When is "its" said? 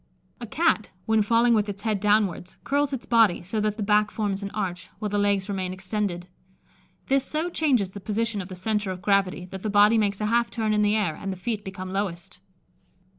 1.69-1.83, 2.91-3.05